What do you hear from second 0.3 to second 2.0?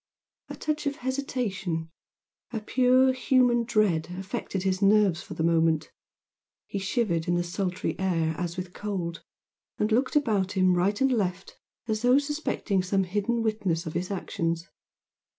A touch of hesitation